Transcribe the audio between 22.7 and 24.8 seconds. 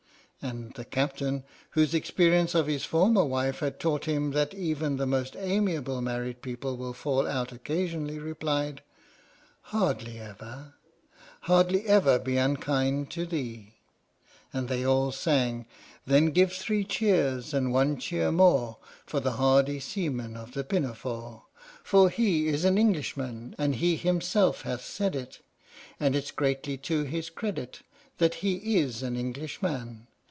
Englishman, And he himself